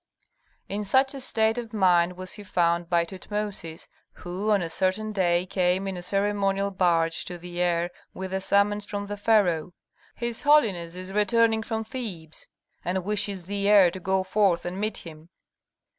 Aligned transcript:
In 0.67 0.83
such 0.83 1.13
a 1.13 1.21
state 1.21 1.59
of 1.59 1.73
mind 1.73 2.17
was 2.17 2.33
he 2.33 2.41
found 2.43 2.89
by 2.89 3.05
Tutmosis, 3.05 3.87
who 4.13 4.49
on 4.49 4.63
a 4.63 4.69
certain 4.71 5.11
day 5.11 5.45
came 5.45 5.87
in 5.87 5.95
a 5.95 6.01
ceremonial 6.01 6.71
barge 6.71 7.23
to 7.25 7.37
the 7.37 7.61
heir 7.61 7.91
with 8.11 8.33
a 8.33 8.41
summons 8.41 8.83
from 8.83 9.05
the 9.05 9.15
pharaoh. 9.15 9.75
"His 10.15 10.41
holiness 10.41 10.95
is 10.95 11.13
returning 11.13 11.61
from 11.61 11.83
Thebes, 11.83 12.47
and 12.83 13.05
wishes 13.05 13.45
the 13.45 13.69
heir 13.69 13.91
to 13.91 13.99
go 13.99 14.23
forth 14.23 14.65
and 14.65 14.79
meet 14.81 15.05
him." 15.05 15.29